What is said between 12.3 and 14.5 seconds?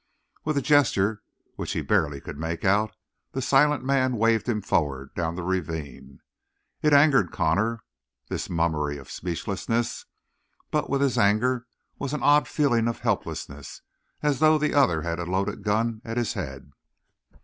feeling of helplessness as